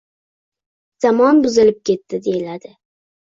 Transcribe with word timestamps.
Zamon 1.05 1.43
buzilib 1.45 1.79
ketdi, 1.91 2.21
deyiladi. 2.29 2.73